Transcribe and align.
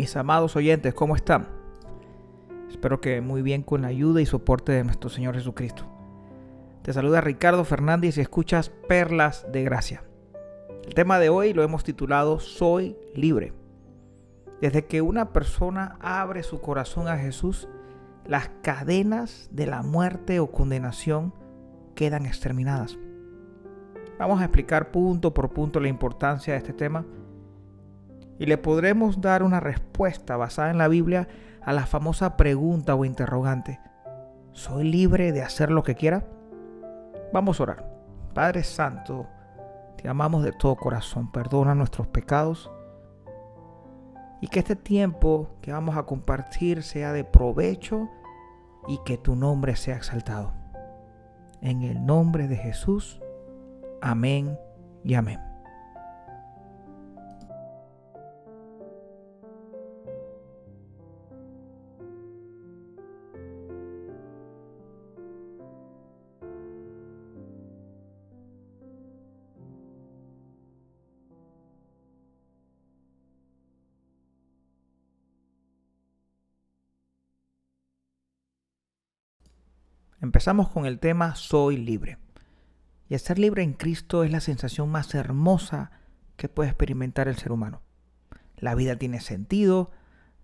Mis 0.00 0.16
amados 0.16 0.56
oyentes, 0.56 0.94
¿cómo 0.94 1.14
están? 1.14 1.46
Espero 2.70 3.02
que 3.02 3.20
muy 3.20 3.42
bien 3.42 3.62
con 3.62 3.82
la 3.82 3.88
ayuda 3.88 4.22
y 4.22 4.24
soporte 4.24 4.72
de 4.72 4.82
nuestro 4.82 5.10
Señor 5.10 5.34
Jesucristo. 5.34 5.84
Te 6.80 6.94
saluda 6.94 7.20
Ricardo 7.20 7.66
Fernández 7.66 8.16
y 8.16 8.22
escuchas 8.22 8.70
Perlas 8.88 9.46
de 9.52 9.62
Gracia. 9.62 10.02
El 10.86 10.94
tema 10.94 11.18
de 11.18 11.28
hoy 11.28 11.52
lo 11.52 11.62
hemos 11.62 11.84
titulado 11.84 12.40
Soy 12.40 12.96
libre. 13.14 13.52
Desde 14.62 14.86
que 14.86 15.02
una 15.02 15.34
persona 15.34 15.98
abre 16.00 16.44
su 16.44 16.62
corazón 16.62 17.06
a 17.06 17.18
Jesús, 17.18 17.68
las 18.24 18.48
cadenas 18.62 19.50
de 19.52 19.66
la 19.66 19.82
muerte 19.82 20.40
o 20.40 20.50
condenación 20.50 21.34
quedan 21.94 22.24
exterminadas. 22.24 22.96
Vamos 24.18 24.40
a 24.40 24.44
explicar 24.44 24.92
punto 24.92 25.34
por 25.34 25.50
punto 25.50 25.78
la 25.78 25.88
importancia 25.88 26.54
de 26.54 26.58
este 26.58 26.72
tema 26.72 27.04
y 28.40 28.46
le 28.46 28.56
podremos 28.56 29.20
dar 29.20 29.42
una 29.42 29.60
respuesta 29.60 30.38
basada 30.38 30.70
en 30.70 30.78
la 30.78 30.88
Biblia 30.88 31.28
a 31.60 31.74
la 31.74 31.84
famosa 31.84 32.38
pregunta 32.38 32.94
o 32.94 33.04
interrogante. 33.04 33.80
¿Soy 34.52 34.84
libre 34.84 35.30
de 35.32 35.42
hacer 35.42 35.70
lo 35.70 35.82
que 35.82 35.94
quiera? 35.94 36.24
Vamos 37.34 37.60
a 37.60 37.64
orar. 37.64 37.90
Padre 38.32 38.64
Santo, 38.64 39.26
te 39.98 40.08
amamos 40.08 40.42
de 40.42 40.52
todo 40.52 40.74
corazón. 40.76 41.30
Perdona 41.30 41.74
nuestros 41.74 42.06
pecados. 42.06 42.70
Y 44.40 44.48
que 44.48 44.60
este 44.60 44.74
tiempo 44.74 45.50
que 45.60 45.72
vamos 45.72 45.98
a 45.98 46.04
compartir 46.04 46.82
sea 46.82 47.12
de 47.12 47.24
provecho 47.24 48.08
y 48.88 48.98
que 49.04 49.18
tu 49.18 49.36
nombre 49.36 49.76
sea 49.76 49.96
exaltado. 49.96 50.54
En 51.60 51.82
el 51.82 52.06
nombre 52.06 52.48
de 52.48 52.56
Jesús. 52.56 53.20
Amén 54.00 54.58
y 55.04 55.12
amén. 55.12 55.49
Empezamos 80.22 80.68
con 80.68 80.84
el 80.84 80.98
tema 80.98 81.34
Soy 81.34 81.78
libre. 81.78 82.18
Y 83.08 83.16
ser 83.16 83.38
libre 83.38 83.62
en 83.62 83.72
Cristo 83.72 84.22
es 84.22 84.30
la 84.30 84.40
sensación 84.40 84.90
más 84.90 85.14
hermosa 85.14 85.92
que 86.36 86.50
puede 86.50 86.68
experimentar 86.68 87.26
el 87.26 87.36
ser 87.36 87.52
humano. 87.52 87.80
La 88.58 88.74
vida 88.74 88.96
tiene 88.96 89.20
sentido, 89.20 89.92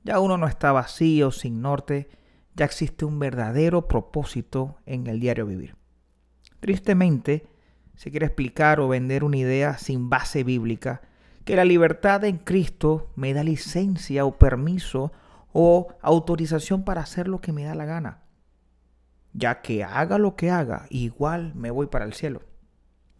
ya 0.02 0.18
uno 0.18 0.38
no 0.38 0.46
está 0.46 0.72
vacío, 0.72 1.30
sin 1.30 1.60
norte, 1.60 2.08
ya 2.54 2.64
existe 2.64 3.04
un 3.04 3.18
verdadero 3.18 3.86
propósito 3.86 4.78
en 4.86 5.06
el 5.08 5.20
diario 5.20 5.44
vivir. 5.44 5.76
Tristemente, 6.60 7.46
se 7.96 8.10
quiere 8.10 8.24
explicar 8.24 8.80
o 8.80 8.88
vender 8.88 9.24
una 9.24 9.36
idea 9.36 9.76
sin 9.76 10.08
base 10.08 10.42
bíblica, 10.42 11.02
que 11.44 11.54
la 11.54 11.66
libertad 11.66 12.24
en 12.24 12.38
Cristo 12.38 13.12
me 13.14 13.34
da 13.34 13.44
licencia 13.44 14.24
o 14.24 14.38
permiso 14.38 15.12
o 15.52 15.88
autorización 16.00 16.82
para 16.82 17.02
hacer 17.02 17.28
lo 17.28 17.42
que 17.42 17.52
me 17.52 17.64
da 17.64 17.74
la 17.74 17.84
gana 17.84 18.25
ya 19.36 19.60
que 19.60 19.84
haga 19.84 20.18
lo 20.18 20.34
que 20.34 20.50
haga, 20.50 20.86
igual 20.88 21.54
me 21.54 21.70
voy 21.70 21.88
para 21.88 22.06
el 22.06 22.14
cielo. 22.14 22.42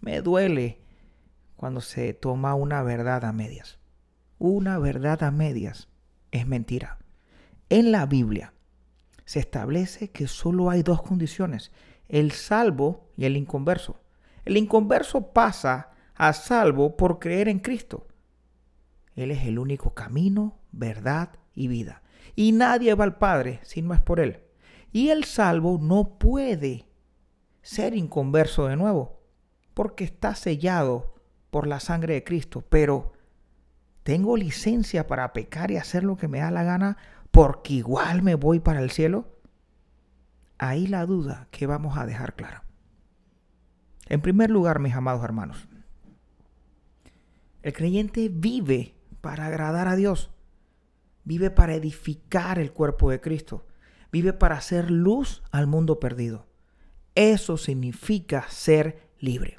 Me 0.00 0.22
duele 0.22 0.80
cuando 1.56 1.80
se 1.80 2.14
toma 2.14 2.54
una 2.54 2.82
verdad 2.82 3.24
a 3.24 3.32
medias. 3.32 3.78
Una 4.38 4.78
verdad 4.78 5.22
a 5.22 5.30
medias 5.30 5.88
es 6.30 6.46
mentira. 6.46 6.98
En 7.68 7.92
la 7.92 8.06
Biblia 8.06 8.54
se 9.24 9.40
establece 9.40 10.10
que 10.10 10.26
solo 10.26 10.70
hay 10.70 10.82
dos 10.82 11.02
condiciones, 11.02 11.70
el 12.08 12.32
salvo 12.32 13.10
y 13.16 13.26
el 13.26 13.36
inconverso. 13.36 14.00
El 14.44 14.56
inconverso 14.56 15.32
pasa 15.32 15.90
a 16.14 16.32
salvo 16.32 16.96
por 16.96 17.18
creer 17.18 17.48
en 17.48 17.58
Cristo. 17.58 18.06
Él 19.16 19.30
es 19.30 19.44
el 19.44 19.58
único 19.58 19.92
camino, 19.92 20.58
verdad 20.72 21.30
y 21.54 21.68
vida. 21.68 22.02
Y 22.36 22.52
nadie 22.52 22.94
va 22.94 23.04
al 23.04 23.18
Padre 23.18 23.60
si 23.64 23.82
no 23.82 23.92
es 23.92 24.00
por 24.00 24.20
Él. 24.20 24.45
Y 24.92 25.10
el 25.10 25.24
salvo 25.24 25.78
no 25.80 26.18
puede 26.18 26.86
ser 27.62 27.94
inconverso 27.94 28.66
de 28.66 28.76
nuevo, 28.76 29.20
porque 29.74 30.04
está 30.04 30.34
sellado 30.34 31.14
por 31.50 31.66
la 31.66 31.80
sangre 31.80 32.14
de 32.14 32.24
Cristo. 32.24 32.64
Pero 32.68 33.12
tengo 34.02 34.36
licencia 34.36 35.06
para 35.06 35.32
pecar 35.32 35.70
y 35.70 35.76
hacer 35.76 36.04
lo 36.04 36.16
que 36.16 36.28
me 36.28 36.38
da 36.38 36.50
la 36.50 36.62
gana, 36.62 36.96
porque 37.30 37.74
igual 37.74 38.22
me 38.22 38.36
voy 38.36 38.60
para 38.60 38.80
el 38.80 38.90
cielo. 38.90 39.26
Ahí 40.58 40.86
la 40.86 41.04
duda 41.04 41.48
que 41.50 41.66
vamos 41.66 41.98
a 41.98 42.06
dejar 42.06 42.34
clara. 42.34 42.64
En 44.08 44.20
primer 44.20 44.50
lugar, 44.50 44.78
mis 44.78 44.94
amados 44.94 45.22
hermanos, 45.24 45.68
el 47.62 47.72
creyente 47.72 48.30
vive 48.32 48.94
para 49.20 49.46
agradar 49.46 49.88
a 49.88 49.96
Dios, 49.96 50.30
vive 51.24 51.50
para 51.50 51.74
edificar 51.74 52.60
el 52.60 52.72
cuerpo 52.72 53.10
de 53.10 53.20
Cristo 53.20 53.66
vive 54.16 54.32
para 54.32 54.56
hacer 54.56 54.90
luz 54.90 55.42
al 55.50 55.66
mundo 55.66 56.00
perdido. 56.00 56.46
Eso 57.14 57.58
significa 57.58 58.46
ser 58.48 59.10
libre. 59.18 59.58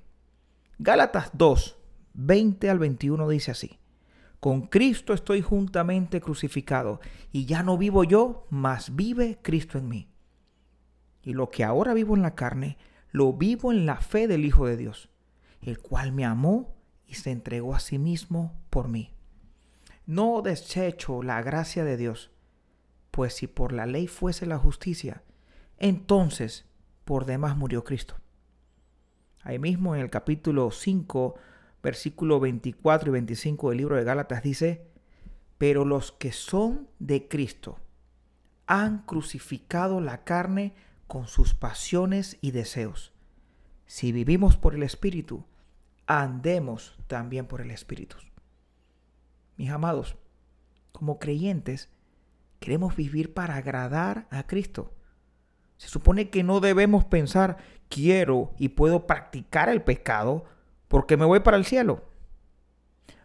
Gálatas 0.80 1.30
2, 1.34 1.78
20 2.16 2.68
al 2.68 2.80
21 2.80 3.30
dice 3.30 3.52
así. 3.52 3.78
Con 4.40 4.62
Cristo 4.62 5.14
estoy 5.14 5.44
juntamente 5.44 6.22
crucificado, 6.22 7.02
y 7.32 7.46
ya 7.46 7.62
no 7.62 7.78
vivo 7.78 8.04
yo, 8.04 8.48
mas 8.50 8.96
vive 8.96 9.38
Cristo 9.44 9.78
en 9.78 9.90
mí. 9.90 10.10
Y 11.22 11.34
lo 11.34 11.52
que 11.52 11.64
ahora 11.64 11.94
vivo 11.94 12.16
en 12.16 12.24
la 12.24 12.34
carne, 12.34 12.80
lo 13.12 13.34
vivo 13.34 13.72
en 13.72 13.86
la 13.86 13.98
fe 13.98 14.28
del 14.28 14.44
Hijo 14.44 14.66
de 14.66 14.78
Dios, 14.78 15.12
el 15.62 15.78
cual 15.78 16.14
me 16.14 16.26
amó 16.26 16.74
y 17.06 17.14
se 17.14 17.30
entregó 17.30 17.76
a 17.76 17.80
sí 17.80 18.00
mismo 18.00 18.60
por 18.72 18.88
mí. 18.88 19.14
No 20.08 20.42
desecho 20.42 21.22
la 21.22 21.44
gracia 21.44 21.84
de 21.84 21.96
Dios, 21.96 22.32
pues 23.18 23.34
si 23.34 23.48
por 23.48 23.74
la 23.74 23.88
ley 23.88 24.06
fuese 24.06 24.46
la 24.46 24.60
justicia, 24.60 25.24
entonces 25.80 26.66
por 27.04 27.26
demás 27.26 27.58
murió 27.58 27.84
Cristo. 27.84 28.14
Ahí 29.42 29.58
mismo 29.58 29.96
en 29.96 30.02
el 30.02 30.12
capítulo 30.12 30.70
5, 30.70 31.34
versículo 31.82 32.40
24 32.40 33.10
y 33.10 33.14
25 33.14 33.70
del 33.70 33.78
libro 33.80 33.96
de 33.96 34.04
Gálatas 34.04 34.44
dice, 34.44 34.86
pero 35.58 35.84
los 35.84 36.12
que 36.12 36.32
son 36.32 36.90
de 37.00 37.28
Cristo 37.28 37.80
han 38.68 39.00
crucificado 39.00 40.00
la 40.00 40.24
carne 40.24 40.76
con 41.08 41.28
sus 41.28 41.56
pasiones 41.56 42.38
y 42.40 42.52
deseos. 42.52 43.14
Si 43.88 44.12
vivimos 44.12 44.58
por 44.58 44.76
el 44.76 44.84
Espíritu, 44.84 45.44
andemos 46.06 46.96
también 47.08 47.48
por 47.48 47.62
el 47.62 47.72
Espíritu. 47.72 48.18
Mis 49.56 49.72
amados, 49.72 50.18
como 50.92 51.18
creyentes, 51.18 51.90
Queremos 52.60 52.96
vivir 52.96 53.34
para 53.34 53.56
agradar 53.56 54.28
a 54.30 54.48
Cristo. 54.48 54.94
Se 55.78 55.88
supone 55.88 56.30
que 56.30 56.44
no 56.44 56.60
debemos 56.60 57.06
pensar, 57.06 57.58
quiero 57.90 58.54
y 58.58 58.70
puedo 58.70 59.06
practicar 59.06 59.70
el 59.70 59.84
pecado 59.84 60.46
porque 60.88 61.18
me 61.18 61.26
voy 61.26 61.40
para 61.42 61.58
el 61.58 61.66
cielo. 61.66 62.06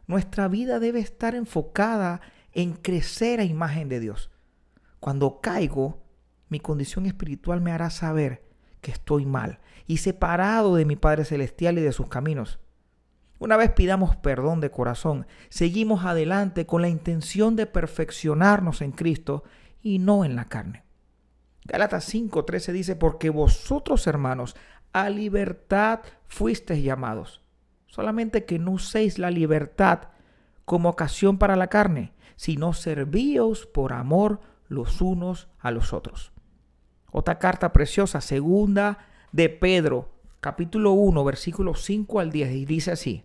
Nuestra 0.07 0.49
vida 0.49 0.79
debe 0.79 1.01
estar 1.01 1.35
enfocada 1.35 2.21
en 2.53 2.75
crecer 2.75 3.41
a 3.41 3.45
imagen 3.45 3.89
de 3.89 4.01
Dios. 4.01 4.31
Cuando 5.01 5.41
caigo, 5.41 6.03
mi 6.49 6.61
condición 6.61 7.07
espiritual 7.07 7.61
me 7.61 7.73
hará 7.73 7.89
saber 7.91 8.43
que 8.83 8.91
estoy 8.91 9.25
mal 9.25 9.61
y 9.87 9.99
separado 9.99 10.77
de 10.77 10.85
mi 10.85 10.97
Padre 10.97 11.25
Celestial 11.25 11.79
y 11.79 11.83
de 11.83 11.93
sus 11.93 12.09
caminos. 12.09 12.59
Una 13.43 13.57
vez 13.57 13.73
pidamos 13.73 14.15
perdón 14.15 14.61
de 14.61 14.71
corazón, 14.71 15.27
seguimos 15.49 16.05
adelante 16.05 16.65
con 16.65 16.81
la 16.81 16.89
intención 16.89 17.57
de 17.57 17.67
perfeccionarnos 17.67 18.83
en 18.83 18.93
Cristo 18.93 19.43
y 19.83 19.99
no 19.99 20.25
en 20.25 20.37
la 20.37 20.45
carne. 20.45 20.85
Gálatas 21.65 22.05
5:13 22.09 22.71
dice, 22.71 22.95
porque 22.95 23.31
vosotros 23.31 24.07
hermanos 24.07 24.55
a 24.93 25.11
libertad 25.11 26.03
fuisteis 26.29 26.85
llamados, 26.85 27.43
solamente 27.89 28.45
que 28.45 28.61
no 28.61 28.71
uséis 28.71 29.19
la 29.19 29.33
libertad 29.33 30.11
como 30.65 30.91
ocasión 30.91 31.37
para 31.37 31.57
la 31.57 31.67
carne, 31.67 32.13
sino 32.37 32.73
servíos 32.73 33.67
por 33.67 33.93
amor 33.93 34.41
los 34.69 35.01
unos 35.01 35.49
a 35.59 35.73
los 35.73 35.93
otros. 35.93 36.31
Otra 37.11 37.41
carta 37.41 37.73
preciosa, 37.73 38.21
segunda 38.21 38.99
de 39.33 39.49
Pedro, 39.49 40.13
capítulo 40.41 40.93
1, 40.93 41.25
versículos 41.25 41.83
5 41.83 42.21
al 42.21 42.31
10, 42.31 42.53
y 42.53 42.65
dice 42.67 42.93
así, 42.93 43.25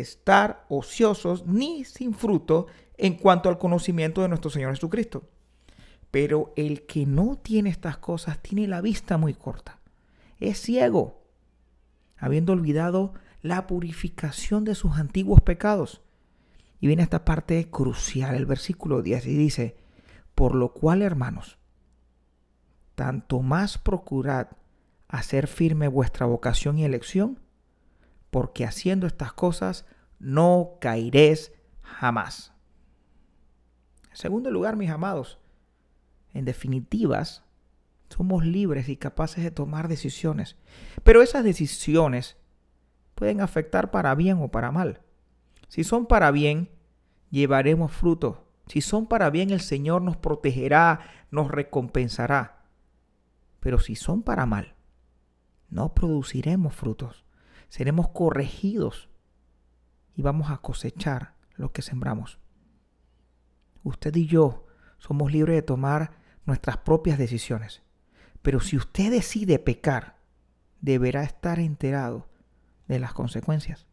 estar 0.00 0.64
ociosos 0.68 1.46
ni 1.46 1.84
sin 1.84 2.14
fruto 2.14 2.66
en 2.96 3.14
cuanto 3.14 3.48
al 3.48 3.58
conocimiento 3.58 4.22
de 4.22 4.28
nuestro 4.28 4.50
Señor 4.50 4.74
Jesucristo. 4.74 5.28
Pero 6.10 6.52
el 6.56 6.86
que 6.86 7.06
no 7.06 7.36
tiene 7.36 7.70
estas 7.70 7.98
cosas 7.98 8.40
tiene 8.40 8.66
la 8.66 8.80
vista 8.80 9.18
muy 9.18 9.34
corta. 9.34 9.78
Es 10.40 10.60
ciego, 10.60 11.22
habiendo 12.16 12.52
olvidado 12.52 13.14
la 13.42 13.66
purificación 13.66 14.64
de 14.64 14.74
sus 14.74 14.92
antiguos 14.96 15.40
pecados. 15.40 16.02
Y 16.80 16.86
viene 16.86 17.02
esta 17.02 17.24
parte 17.24 17.70
crucial, 17.70 18.34
el 18.34 18.46
versículo 18.46 19.02
10, 19.02 19.26
y 19.26 19.36
dice, 19.36 19.76
por 20.34 20.54
lo 20.54 20.72
cual, 20.72 21.02
hermanos, 21.02 21.58
tanto 22.94 23.42
más 23.42 23.78
procurad 23.78 24.48
hacer 25.08 25.46
firme 25.46 25.88
vuestra 25.88 26.26
vocación 26.26 26.78
y 26.78 26.84
elección, 26.84 27.40
porque 28.30 28.64
haciendo 28.64 29.06
estas 29.06 29.32
cosas 29.32 29.86
no 30.18 30.78
caeréis 30.80 31.52
jamás. 31.82 32.52
En 34.10 34.16
segundo 34.16 34.50
lugar, 34.50 34.76
mis 34.76 34.90
amados, 34.90 35.38
en 36.34 36.44
definitivas, 36.44 37.44
somos 38.08 38.44
libres 38.44 38.88
y 38.88 38.96
capaces 38.96 39.44
de 39.44 39.50
tomar 39.50 39.88
decisiones, 39.88 40.56
pero 41.02 41.22
esas 41.22 41.44
decisiones 41.44 42.36
pueden 43.14 43.40
afectar 43.40 43.90
para 43.90 44.14
bien 44.14 44.38
o 44.40 44.48
para 44.48 44.70
mal. 44.70 45.00
Si 45.68 45.84
son 45.84 46.06
para 46.06 46.30
bien, 46.30 46.70
llevaremos 47.30 47.92
fruto. 47.92 48.46
Si 48.66 48.80
son 48.80 49.06
para 49.06 49.30
bien, 49.30 49.50
el 49.50 49.60
Señor 49.60 50.02
nos 50.02 50.16
protegerá, 50.16 51.00
nos 51.30 51.50
recompensará. 51.50 52.64
Pero 53.60 53.78
si 53.78 53.96
son 53.96 54.22
para 54.22 54.46
mal, 54.46 54.74
no 55.68 55.94
produciremos 55.94 56.74
frutos. 56.74 57.24
Seremos 57.68 58.08
corregidos 58.08 59.08
y 60.14 60.22
vamos 60.22 60.50
a 60.50 60.58
cosechar 60.58 61.34
lo 61.54 61.72
que 61.72 61.82
sembramos. 61.82 62.38
Usted 63.82 64.14
y 64.16 64.26
yo 64.26 64.66
somos 64.98 65.32
libres 65.32 65.56
de 65.56 65.62
tomar 65.62 66.12
nuestras 66.44 66.78
propias 66.78 67.18
decisiones. 67.18 67.82
Pero 68.42 68.60
si 68.60 68.76
usted 68.76 69.10
decide 69.10 69.58
pecar, 69.58 70.18
deberá 70.80 71.22
estar 71.22 71.58
enterado 71.58 72.28
de 72.86 72.98
las 72.98 73.12
consecuencias. 73.12 73.86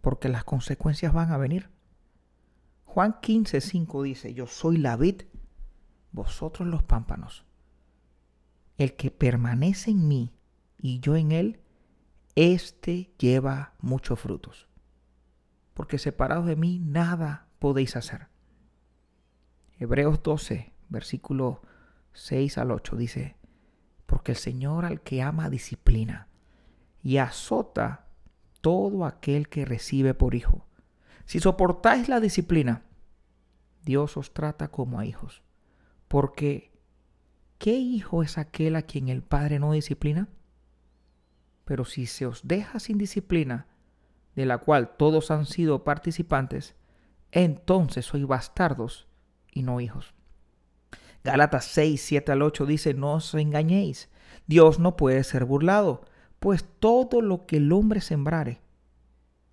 Porque 0.00 0.28
las 0.28 0.44
consecuencias 0.44 1.12
van 1.12 1.32
a 1.32 1.36
venir. 1.36 1.70
Juan 2.84 3.18
15, 3.20 3.60
5 3.60 4.02
dice, 4.02 4.34
yo 4.34 4.46
soy 4.46 4.76
la 4.76 4.96
vid, 4.96 5.22
vosotros 6.10 6.68
los 6.68 6.82
pámpanos. 6.82 7.44
El 8.76 8.96
que 8.96 9.10
permanece 9.10 9.90
en 9.90 10.08
mí 10.08 10.34
y 10.78 11.00
yo 11.00 11.16
en 11.16 11.32
él, 11.32 11.61
éste 12.34 13.12
lleva 13.18 13.74
muchos 13.80 14.20
frutos. 14.20 14.68
Porque 15.74 15.98
separados 15.98 16.46
de 16.46 16.56
mí 16.56 16.78
nada 16.78 17.46
podéis 17.58 17.96
hacer. 17.96 18.28
Hebreos 19.78 20.22
12, 20.22 20.72
versículo 20.88 21.62
6 22.12 22.58
al 22.58 22.70
8 22.70 22.96
dice, 22.96 23.36
porque 24.06 24.32
el 24.32 24.38
Señor 24.38 24.84
al 24.84 25.00
que 25.00 25.22
ama 25.22 25.48
disciplina 25.48 26.28
y 27.02 27.16
azota 27.16 28.06
todo 28.60 29.06
aquel 29.06 29.48
que 29.48 29.64
recibe 29.64 30.14
por 30.14 30.34
hijo. 30.34 30.66
Si 31.24 31.40
soportáis 31.40 32.08
la 32.08 32.20
disciplina, 32.20 32.82
Dios 33.84 34.16
os 34.16 34.32
trata 34.32 34.68
como 34.68 35.00
a 35.00 35.06
hijos. 35.06 35.42
Porque, 36.08 36.72
¿qué 37.58 37.72
hijo 37.72 38.22
es 38.22 38.38
aquel 38.38 38.76
a 38.76 38.82
quien 38.82 39.08
el 39.08 39.22
Padre 39.22 39.58
no 39.58 39.72
disciplina? 39.72 40.28
Pero 41.72 41.86
si 41.86 42.04
se 42.04 42.26
os 42.26 42.46
deja 42.46 42.80
sin 42.80 42.98
disciplina, 42.98 43.66
de 44.36 44.44
la 44.44 44.58
cual 44.58 44.94
todos 44.98 45.30
han 45.30 45.46
sido 45.46 45.84
participantes, 45.84 46.74
entonces 47.30 48.04
sois 48.04 48.26
bastardos 48.26 49.08
y 49.50 49.62
no 49.62 49.80
hijos. 49.80 50.12
Gálatas 51.24 51.64
6, 51.64 51.98
7 51.98 52.30
al 52.30 52.42
8 52.42 52.66
dice, 52.66 52.92
no 52.92 53.14
os 53.14 53.32
engañéis, 53.32 54.10
Dios 54.46 54.80
no 54.80 54.98
puede 54.98 55.24
ser 55.24 55.46
burlado, 55.46 56.04
pues 56.40 56.66
todo 56.78 57.22
lo 57.22 57.46
que 57.46 57.56
el 57.56 57.72
hombre 57.72 58.02
sembrare, 58.02 58.60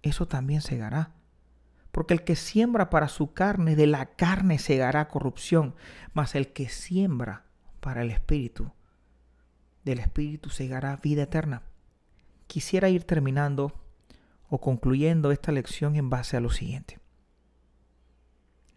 eso 0.01 0.27
también 0.27 0.59
segará. 0.59 1.13
Porque 1.93 2.13
el 2.13 2.25
que 2.25 2.35
siembra 2.35 2.89
para 2.89 3.07
su 3.07 3.31
carne, 3.31 3.77
de 3.77 3.87
la 3.87 4.07
carne 4.07 4.59
segará 4.59 5.07
corrupción, 5.07 5.73
mas 6.11 6.35
el 6.35 6.51
que 6.51 6.67
siembra 6.67 7.45
para 7.79 8.01
el 8.01 8.11
Espíritu, 8.11 8.73
del 9.85 9.99
Espíritu 9.99 10.49
segará 10.49 10.97
vida 10.97 11.23
eterna. 11.23 11.63
Quisiera 12.49 12.89
ir 12.89 13.05
terminando 13.05 13.71
o 14.49 14.59
concluyendo 14.59 15.31
esta 15.31 15.53
lección 15.53 15.95
en 15.95 16.09
base 16.09 16.35
a 16.35 16.41
lo 16.41 16.49
siguiente. 16.49 16.99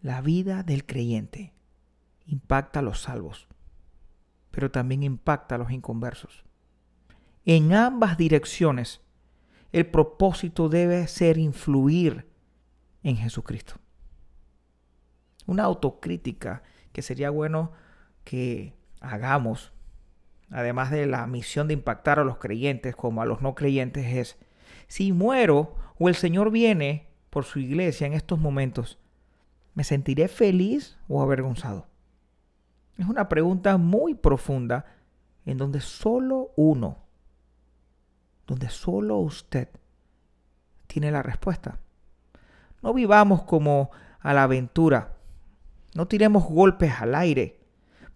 La 0.02 0.20
vida 0.20 0.62
del 0.62 0.84
creyente 0.84 1.54
impacta 2.26 2.78
a 2.78 2.82
los 2.82 3.00
salvos, 3.00 3.48
pero 4.52 4.70
también 4.70 5.02
impacta 5.02 5.56
a 5.56 5.58
los 5.58 5.72
inconversos 5.72 6.44
en 7.44 7.72
ambas 7.72 8.16
direcciones, 8.16 9.00
el 9.72 9.86
propósito 9.86 10.68
debe 10.68 11.06
ser 11.08 11.38
influir 11.38 12.28
en 13.02 13.16
Jesucristo. 13.16 13.74
Una 15.46 15.64
autocrítica 15.64 16.62
que 16.92 17.02
sería 17.02 17.30
bueno 17.30 17.72
que 18.22 18.74
hagamos, 19.00 19.72
además 20.52 20.90
de 20.90 21.06
la 21.06 21.26
misión 21.26 21.68
de 21.68 21.74
impactar 21.74 22.18
a 22.18 22.24
los 22.24 22.38
creyentes 22.38 22.94
como 22.94 23.22
a 23.22 23.26
los 23.26 23.42
no 23.42 23.54
creyentes, 23.54 24.06
es, 24.06 24.38
si 24.86 25.12
muero 25.12 25.74
o 25.98 26.08
el 26.08 26.14
Señor 26.14 26.50
viene 26.50 27.08
por 27.30 27.44
su 27.44 27.58
iglesia 27.58 28.06
en 28.06 28.12
estos 28.12 28.38
momentos, 28.38 28.98
¿me 29.74 29.84
sentiré 29.84 30.28
feliz 30.28 30.98
o 31.08 31.22
avergonzado? 31.22 31.86
Es 32.98 33.06
una 33.06 33.28
pregunta 33.28 33.78
muy 33.78 34.14
profunda 34.14 34.84
en 35.46 35.56
donde 35.56 35.80
solo 35.80 36.50
uno 36.56 37.02
donde 38.46 38.68
solo 38.68 39.16
usted 39.18 39.68
tiene 40.86 41.10
la 41.10 41.22
respuesta. 41.22 41.78
No 42.82 42.92
vivamos 42.92 43.44
como 43.44 43.90
a 44.20 44.34
la 44.34 44.42
aventura. 44.42 45.16
No 45.94 46.06
tiremos 46.06 46.44
golpes 46.44 46.92
al 47.00 47.14
aire. 47.14 47.60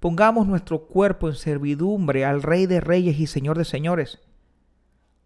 Pongamos 0.06 0.46
nuestro 0.46 0.86
cuerpo 0.86 1.26
en 1.26 1.34
servidumbre 1.34 2.24
al 2.24 2.40
Rey 2.40 2.66
de 2.66 2.80
Reyes 2.80 3.18
y 3.18 3.26
Señor 3.26 3.58
de 3.58 3.64
Señores. 3.64 4.20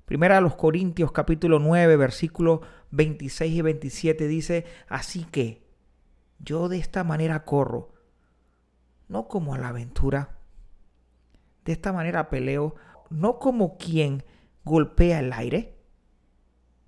Primera 0.06 0.38
a 0.38 0.40
los 0.40 0.56
Corintios 0.56 1.12
capítulo 1.12 1.58
9 1.58 1.96
versículos 1.96 2.60
26 2.90 3.56
y 3.56 3.60
27 3.60 4.26
dice, 4.26 4.64
así 4.88 5.24
que 5.24 5.66
yo 6.38 6.70
de 6.70 6.78
esta 6.78 7.04
manera 7.04 7.44
corro, 7.44 7.92
no 9.06 9.28
como 9.28 9.52
a 9.52 9.58
la 9.58 9.68
aventura. 9.68 10.38
De 11.66 11.72
esta 11.72 11.92
manera 11.92 12.30
peleo, 12.30 12.74
no 13.10 13.38
como 13.38 13.76
quien 13.76 14.24
golpea 14.64 15.20
el 15.20 15.34
aire, 15.34 15.76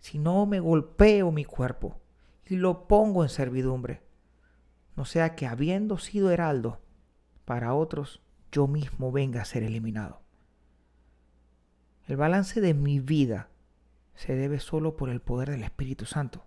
sino 0.00 0.46
me 0.46 0.60
golpeo 0.60 1.30
mi 1.30 1.44
cuerpo 1.44 2.00
y 2.46 2.56
lo 2.56 2.88
pongo 2.88 3.22
en 3.22 3.28
servidumbre. 3.28 4.00
No 4.96 5.04
sea 5.04 5.34
que 5.34 5.46
habiendo 5.46 5.98
sido 5.98 6.30
heraldo 6.30 6.81
para 7.52 7.74
otros, 7.74 8.22
yo 8.50 8.66
mismo 8.66 9.12
venga 9.12 9.42
a 9.42 9.44
ser 9.44 9.62
eliminado. 9.62 10.22
El 12.06 12.16
balance 12.16 12.62
de 12.62 12.72
mi 12.72 12.98
vida 12.98 13.50
se 14.14 14.34
debe 14.34 14.58
solo 14.58 14.96
por 14.96 15.10
el 15.10 15.20
poder 15.20 15.50
del 15.50 15.62
Espíritu 15.62 16.06
Santo. 16.06 16.46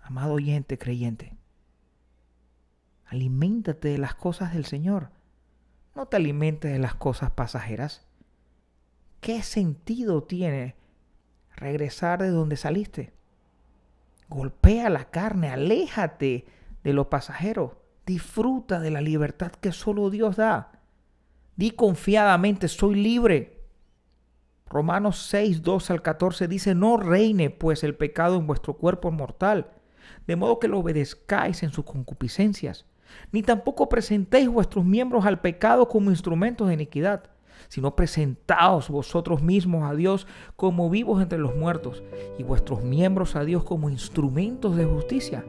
Amado 0.00 0.34
oyente 0.34 0.78
creyente, 0.78 1.36
aliméntate 3.06 3.88
de 3.88 3.98
las 3.98 4.14
cosas 4.14 4.54
del 4.54 4.66
Señor. 4.66 5.10
No 5.96 6.06
te 6.06 6.14
alimentes 6.14 6.70
de 6.70 6.78
las 6.78 6.94
cosas 6.94 7.32
pasajeras. 7.32 8.06
¿Qué 9.20 9.42
sentido 9.42 10.22
tiene 10.22 10.76
regresar 11.56 12.22
de 12.22 12.30
donde 12.30 12.56
saliste? 12.56 13.12
Golpea 14.28 14.88
la 14.90 15.10
carne, 15.10 15.48
aléjate 15.48 16.46
de 16.84 16.92
los 16.92 17.08
pasajeros, 17.08 17.72
disfruta 18.08 18.80
de 18.80 18.90
la 18.90 19.02
libertad 19.02 19.52
que 19.52 19.70
solo 19.70 20.08
Dios 20.08 20.36
da. 20.36 20.72
Di 21.56 21.72
confiadamente, 21.72 22.66
soy 22.66 22.94
libre. 22.94 23.60
Romanos 24.66 25.26
6, 25.28 25.62
2 25.62 25.90
al 25.90 26.00
14 26.00 26.48
dice, 26.48 26.74
no 26.74 26.96
reine 26.96 27.50
pues 27.50 27.84
el 27.84 27.94
pecado 27.94 28.36
en 28.36 28.46
vuestro 28.46 28.74
cuerpo 28.74 29.10
mortal, 29.10 29.72
de 30.26 30.36
modo 30.36 30.58
que 30.58 30.68
lo 30.68 30.78
obedezcáis 30.78 31.62
en 31.62 31.70
sus 31.70 31.84
concupiscencias, 31.84 32.86
ni 33.30 33.42
tampoco 33.42 33.88
presentéis 33.90 34.48
vuestros 34.48 34.84
miembros 34.86 35.26
al 35.26 35.40
pecado 35.40 35.88
como 35.88 36.10
instrumentos 36.10 36.68
de 36.68 36.74
iniquidad 36.74 37.30
sino 37.68 37.96
presentaos 37.96 38.88
vosotros 38.88 39.42
mismos 39.42 39.90
a 39.90 39.94
Dios 39.94 40.26
como 40.56 40.88
vivos 40.88 41.20
entre 41.20 41.38
los 41.38 41.56
muertos 41.56 42.02
y 42.38 42.42
vuestros 42.42 42.82
miembros 42.82 43.36
a 43.36 43.44
Dios 43.44 43.64
como 43.64 43.90
instrumentos 43.90 44.76
de 44.76 44.84
justicia. 44.84 45.44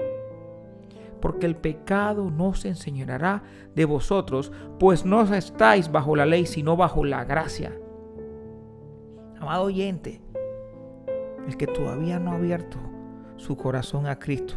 Porque 1.21 1.45
el 1.45 1.55
pecado 1.55 2.31
no 2.31 2.53
se 2.53 2.69
enseñará 2.69 3.43
de 3.75 3.85
vosotros, 3.85 4.51
pues 4.79 5.05
no 5.05 5.21
estáis 5.33 5.91
bajo 5.91 6.15
la 6.15 6.25
ley, 6.25 6.45
sino 6.45 6.77
bajo 6.77 7.03
la 7.03 7.23
gracia. 7.25 7.77
Amado 9.39 9.65
oyente, 9.65 10.21
el 11.47 11.57
que 11.57 11.67
todavía 11.67 12.19
no 12.19 12.31
ha 12.31 12.35
abierto 12.35 12.77
su 13.38 13.55
corazón 13.55 14.05
a 14.05 14.19
Cristo, 14.19 14.55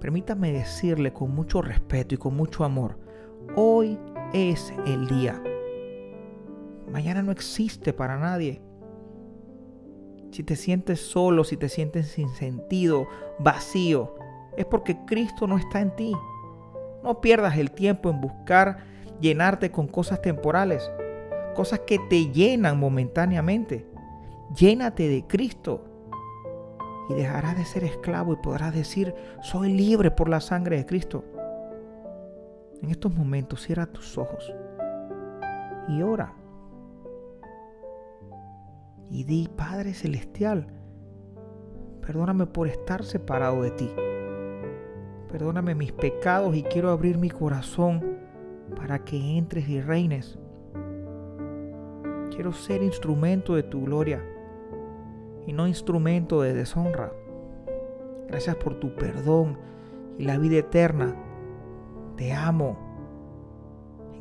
permítame 0.00 0.52
decirle 0.52 1.12
con 1.12 1.34
mucho 1.34 1.62
respeto 1.62 2.14
y 2.14 2.18
con 2.18 2.36
mucho 2.36 2.64
amor, 2.64 2.98
hoy 3.56 3.98
es 4.32 4.72
el 4.86 5.06
día. 5.08 5.42
Mañana 6.90 7.22
no 7.22 7.32
existe 7.32 7.92
para 7.92 8.18
nadie. 8.18 8.62
Si 10.30 10.42
te 10.42 10.56
sientes 10.56 11.00
solo, 11.00 11.44
si 11.44 11.56
te 11.56 11.68
sientes 11.68 12.08
sin 12.08 12.28
sentido, 12.28 13.06
vacío, 13.38 14.14
es 14.58 14.66
porque 14.66 14.98
Cristo 15.06 15.46
no 15.46 15.56
está 15.56 15.80
en 15.80 15.94
ti. 15.94 16.12
No 17.04 17.20
pierdas 17.20 17.56
el 17.56 17.70
tiempo 17.70 18.10
en 18.10 18.20
buscar 18.20 18.78
llenarte 19.20 19.70
con 19.70 19.86
cosas 19.86 20.20
temporales, 20.20 20.90
cosas 21.54 21.80
que 21.86 22.00
te 22.10 22.26
llenan 22.32 22.78
momentáneamente. 22.78 23.86
Llénate 24.56 25.08
de 25.08 25.24
Cristo 25.28 25.84
y 27.08 27.14
dejarás 27.14 27.56
de 27.56 27.64
ser 27.64 27.84
esclavo 27.84 28.32
y 28.32 28.36
podrás 28.36 28.74
decir, 28.74 29.14
soy 29.42 29.72
libre 29.72 30.10
por 30.10 30.28
la 30.28 30.40
sangre 30.40 30.76
de 30.76 30.86
Cristo. 30.86 31.24
En 32.82 32.90
estos 32.90 33.14
momentos 33.14 33.62
cierra 33.62 33.86
tus 33.86 34.18
ojos 34.18 34.52
y 35.86 36.02
ora. 36.02 36.34
Y 39.08 39.22
di, 39.22 39.48
Padre 39.56 39.94
Celestial, 39.94 40.66
perdóname 42.04 42.46
por 42.46 42.66
estar 42.66 43.04
separado 43.04 43.62
de 43.62 43.70
ti. 43.70 43.90
Perdóname 45.30 45.74
mis 45.74 45.92
pecados 45.92 46.56
y 46.56 46.62
quiero 46.62 46.90
abrir 46.90 47.18
mi 47.18 47.28
corazón 47.28 48.16
para 48.74 49.04
que 49.04 49.36
entres 49.36 49.68
y 49.68 49.80
reines. 49.80 50.38
Quiero 52.30 52.52
ser 52.52 52.82
instrumento 52.82 53.54
de 53.54 53.62
tu 53.62 53.82
gloria 53.82 54.24
y 55.46 55.52
no 55.52 55.66
instrumento 55.66 56.40
de 56.40 56.54
deshonra. 56.54 57.12
Gracias 58.26 58.56
por 58.56 58.80
tu 58.80 58.94
perdón 58.94 59.58
y 60.18 60.24
la 60.24 60.38
vida 60.38 60.56
eterna. 60.56 61.14
Te 62.16 62.32
amo. 62.32 62.78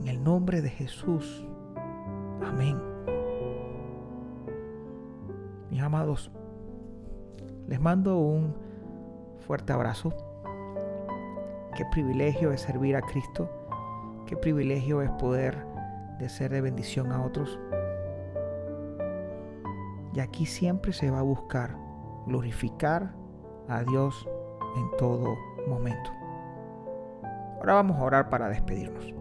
En 0.02 0.10
el 0.10 0.22
nombre 0.22 0.62
de 0.62 0.70
Jesús. 0.70 1.46
Amén. 2.46 2.78
Mis 5.72 5.82
amados, 5.82 6.32
les 7.68 7.80
mando 7.80 8.18
un 8.20 8.54
fuerte 9.40 9.72
abrazo 9.72 10.26
Qué 11.77 11.86
privilegio 11.86 12.51
es 12.51 12.62
servir 12.62 12.96
a 12.96 13.03
Cristo. 13.03 13.48
Qué 14.25 14.36
privilegio 14.36 15.03
es 15.03 15.12
poder 15.12 15.63
de 16.17 16.27
ser 16.27 16.51
de 16.51 16.62
bendición 16.62 17.12
a 17.12 17.24
otros. 17.24 17.60
Y 20.12 20.19
aquí 20.19 20.48
siempre 20.48 20.91
se 20.91 21.12
va 21.12 21.19
a 21.19 21.22
buscar 21.22 21.75
glorificar 22.25 23.13
a 23.67 23.84
Dios 23.84 24.27
en 24.75 24.98
todo 24.98 25.38
momento. 25.67 26.10
Ahora 27.60 27.75
vamos 27.75 27.98
a 27.98 28.03
orar 28.05 28.29
para 28.31 28.50
despedirnos. 28.50 29.13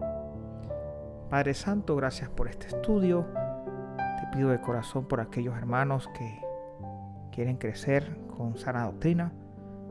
Padre 1.29 1.53
Santo, 1.53 1.95
gracias 1.95 2.31
por 2.31 2.47
este 2.47 2.69
estudio. 2.69 3.27
Te 4.19 4.35
pido 4.35 4.49
de 4.49 4.59
corazón 4.61 5.07
por 5.07 5.21
aquellos 5.21 5.55
hermanos 5.55 6.09
que 6.17 6.41
quieren 7.31 7.57
crecer 7.57 8.17
con 8.35 8.57
sana 8.57 8.85
doctrina. 8.85 9.31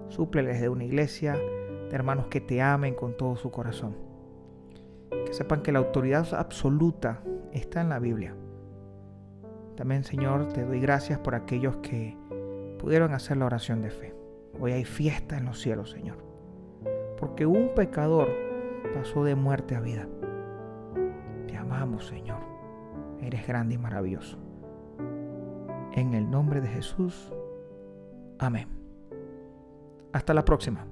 Súpleles 0.08 0.60
de 0.60 0.68
una 0.68 0.82
iglesia 0.82 1.36
de 1.88 1.94
hermanos 1.94 2.26
que 2.26 2.40
te 2.40 2.60
amen 2.60 2.94
con 2.94 3.16
todo 3.16 3.36
su 3.36 3.50
corazón. 3.50 3.96
Que 5.10 5.32
sepan 5.32 5.62
que 5.62 5.72
la 5.72 5.78
autoridad 5.78 6.26
absoluta 6.34 7.22
está 7.52 7.80
en 7.80 7.88
la 7.88 7.98
Biblia. 7.98 8.34
También, 9.76 10.04
Señor, 10.04 10.48
te 10.52 10.64
doy 10.64 10.80
gracias 10.80 11.18
por 11.18 11.34
aquellos 11.34 11.76
que 11.78 12.16
pudieron 12.78 13.12
hacer 13.12 13.36
la 13.36 13.46
oración 13.46 13.82
de 13.82 13.90
fe. 13.90 14.14
Hoy 14.58 14.72
hay 14.72 14.84
fiesta 14.84 15.36
en 15.36 15.44
los 15.44 15.60
cielos, 15.60 15.90
Señor. 15.90 16.16
Porque 17.18 17.46
un 17.46 17.74
pecador 17.74 18.28
pasó 18.94 19.24
de 19.24 19.34
muerte 19.34 19.74
a 19.74 19.80
vida. 19.80 20.08
Te 21.46 21.56
amamos, 21.56 22.06
Señor. 22.06 22.40
Eres 23.20 23.46
grande 23.46 23.74
y 23.74 23.78
maravilloso. 23.78 24.38
En 25.92 26.14
el 26.14 26.30
nombre 26.30 26.60
de 26.60 26.68
Jesús. 26.68 27.32
Amén. 28.38 28.68
Hasta 30.12 30.32
la 30.32 30.44
próxima. 30.44 30.86